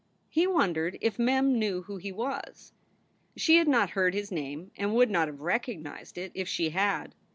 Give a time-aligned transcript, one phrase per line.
[0.31, 2.73] He wondered if Mem knew who he was.
[3.37, 7.13] She had not heard his name, and would not have recognized it if she had.